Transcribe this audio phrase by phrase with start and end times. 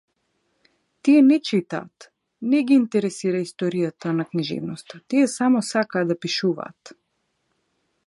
[1.03, 2.07] Тие не читаат,
[2.53, 6.97] не ги интересира историјата на книжевноста, тие само сакат да пишуваат.